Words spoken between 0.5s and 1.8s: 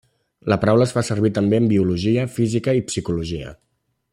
La paraula es fa servir també en